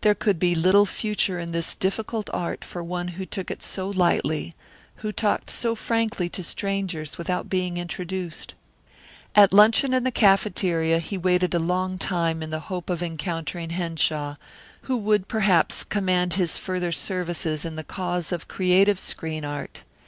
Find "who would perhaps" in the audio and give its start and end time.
14.82-15.84